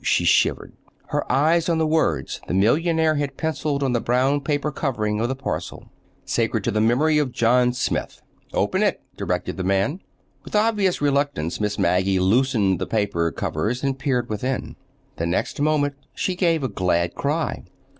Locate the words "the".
1.77-1.85, 2.47-2.55, 3.93-4.01, 5.29-5.35, 6.71-6.81, 9.57-9.63, 12.79-12.87, 15.17-15.27